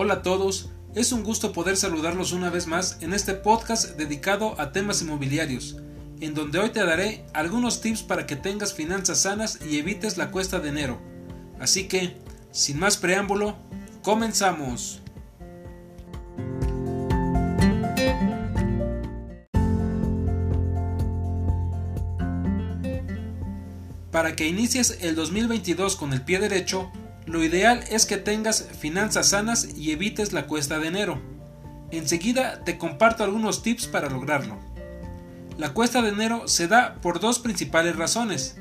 [0.00, 4.54] Hola a todos, es un gusto poder saludarlos una vez más en este podcast dedicado
[4.60, 5.78] a temas inmobiliarios,
[6.20, 10.30] en donde hoy te daré algunos tips para que tengas finanzas sanas y evites la
[10.30, 11.00] cuesta de enero.
[11.58, 12.16] Así que,
[12.52, 13.56] sin más preámbulo,
[14.04, 15.00] comenzamos.
[24.12, 26.88] Para que inicies el 2022 con el pie derecho,
[27.28, 31.20] lo ideal es que tengas finanzas sanas y evites la cuesta de enero.
[31.90, 34.58] Enseguida te comparto algunos tips para lograrlo.
[35.58, 38.56] La cuesta de enero se da por dos principales razones.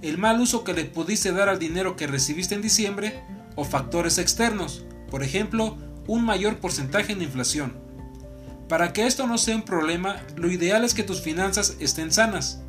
[0.00, 3.20] El mal uso que le pudiste dar al dinero que recibiste en diciembre
[3.56, 5.76] o factores externos, por ejemplo,
[6.06, 7.76] un mayor porcentaje de inflación.
[8.68, 12.60] Para que esto no sea un problema, lo ideal es que tus finanzas estén sanas.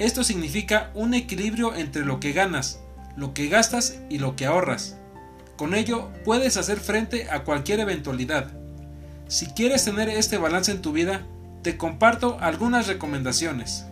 [0.00, 2.80] Esto significa un equilibrio entre lo que ganas,
[3.20, 4.96] lo que gastas y lo que ahorras.
[5.56, 8.50] Con ello puedes hacer frente a cualquier eventualidad.
[9.28, 11.26] Si quieres tener este balance en tu vida,
[11.60, 13.84] te comparto algunas recomendaciones.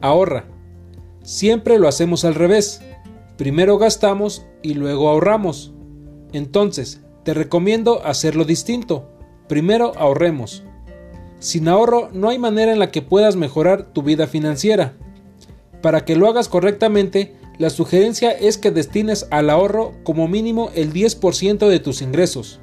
[0.00, 0.44] Ahorra.
[1.24, 2.80] Siempre lo hacemos al revés.
[3.36, 5.74] Primero gastamos y luego ahorramos.
[6.32, 9.10] Entonces, te recomiendo hacerlo distinto.
[9.48, 10.62] Primero ahorremos.
[11.38, 14.94] Sin ahorro no hay manera en la que puedas mejorar tu vida financiera.
[15.82, 20.92] Para que lo hagas correctamente, la sugerencia es que destines al ahorro como mínimo el
[20.92, 22.60] 10% de tus ingresos.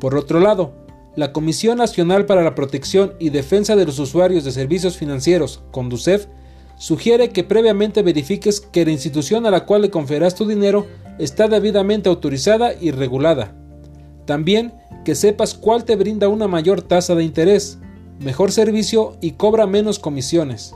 [0.00, 0.72] Por otro lado,
[1.16, 6.26] la Comisión Nacional para la Protección y Defensa de los Usuarios de Servicios Financieros, Conducef,
[6.76, 10.86] sugiere que previamente verifiques que la institución a la cual le conferas tu dinero
[11.18, 13.54] está debidamente autorizada y regulada.
[14.26, 14.74] También
[15.04, 17.78] que sepas cuál te brinda una mayor tasa de interés,
[18.20, 20.74] mejor servicio y cobra menos comisiones.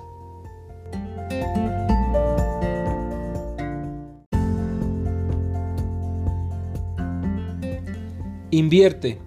[8.50, 9.19] Invierte.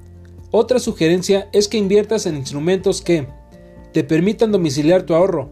[0.52, 3.28] Otra sugerencia es que inviertas en instrumentos que
[3.94, 5.50] te permitan domiciliar tu ahorro,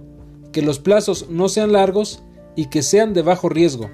[0.51, 2.21] que los plazos no sean largos
[2.55, 3.89] y que sean de bajo riesgo.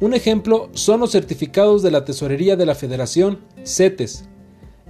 [0.00, 4.28] Un ejemplo son los certificados de la Tesorería de la Federación, CETES.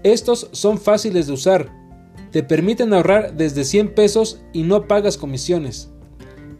[0.02, 1.72] Estos son fáciles de usar,
[2.34, 5.90] te permiten ahorrar desde 100 pesos y no pagas comisiones.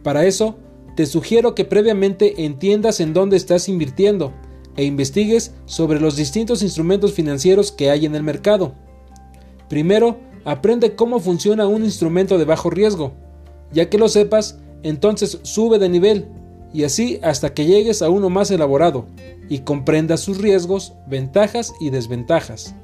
[0.03, 0.55] Para eso,
[0.95, 4.31] te sugiero que previamente entiendas en dónde estás invirtiendo
[4.77, 8.73] e investigues sobre los distintos instrumentos financieros que hay en el mercado.
[9.67, 13.11] Primero, aprende cómo funciona un instrumento de bajo riesgo.
[13.73, 16.29] Ya que lo sepas, entonces sube de nivel
[16.73, 19.07] y así hasta que llegues a uno más elaborado
[19.49, 22.75] y comprendas sus riesgos, ventajas y desventajas.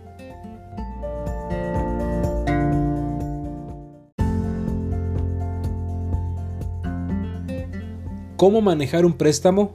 [8.42, 9.72] ¿Cómo manejar un préstamo?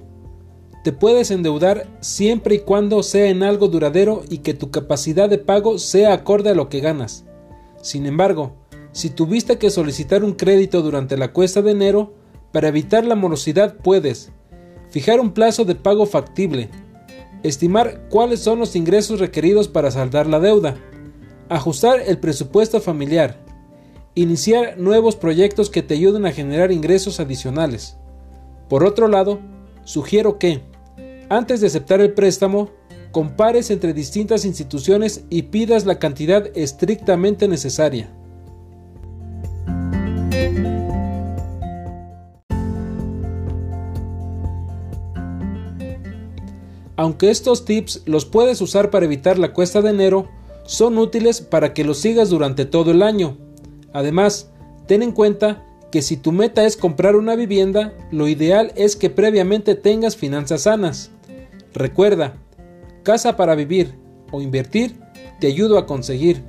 [0.82, 5.38] Te puedes endeudar siempre y cuando sea en algo duradero y que tu capacidad de
[5.38, 7.24] pago sea acorde a lo que ganas.
[7.80, 8.56] Sin embargo,
[8.90, 12.14] si tuviste que solicitar un crédito durante la cuesta de enero,
[12.50, 14.32] para evitar la morosidad puedes
[14.90, 16.68] fijar un plazo de pago factible,
[17.44, 20.74] estimar cuáles son los ingresos requeridos para saldar la deuda,
[21.48, 23.38] ajustar el presupuesto familiar,
[24.16, 27.96] iniciar nuevos proyectos que te ayuden a generar ingresos adicionales.
[28.68, 29.38] Por otro lado,
[29.84, 30.62] sugiero que,
[31.28, 32.70] antes de aceptar el préstamo,
[33.12, 38.12] compares entre distintas instituciones y pidas la cantidad estrictamente necesaria.
[46.96, 50.28] Aunque estos tips los puedes usar para evitar la cuesta de enero,
[50.64, 53.36] son útiles para que los sigas durante todo el año.
[53.92, 54.50] Además,
[54.86, 59.10] ten en cuenta que si tu meta es comprar una vivienda, lo ideal es que
[59.10, 61.10] previamente tengas finanzas sanas.
[61.72, 62.34] Recuerda,
[63.02, 63.94] casa para vivir
[64.32, 64.98] o invertir,
[65.40, 66.42] te ayudo a conseguir.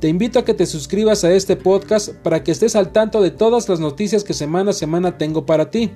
[0.00, 3.30] Te invito a que te suscribas a este podcast para que estés al tanto de
[3.30, 5.90] todas las noticias que semana a semana tengo para ti.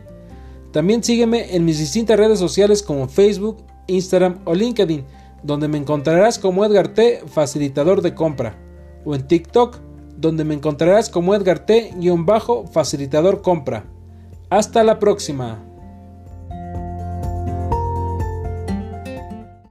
[0.73, 5.05] También sígueme en mis distintas redes sociales como Facebook, Instagram o LinkedIn,
[5.43, 8.59] donde me encontrarás como Edgar T, facilitador de compra,
[9.05, 9.79] o en TikTok,
[10.19, 13.85] donde me encontrarás como Edgar T-facilitador compra.
[14.51, 15.68] Hasta la próxima.